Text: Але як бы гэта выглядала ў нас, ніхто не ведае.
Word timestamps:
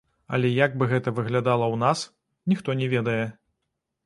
Але 0.37 0.49
як 0.53 0.71
бы 0.81 0.87
гэта 0.93 1.13
выглядала 1.19 1.65
ў 1.73 1.83
нас, 1.85 1.99
ніхто 2.53 2.69
не 2.81 2.87
ведае. 2.97 3.21